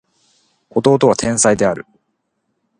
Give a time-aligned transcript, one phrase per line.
[0.71, 1.85] 弟は天才である